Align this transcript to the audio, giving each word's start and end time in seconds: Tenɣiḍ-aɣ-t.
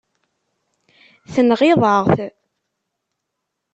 Tenɣiḍ-aɣ-t. 1.33 2.17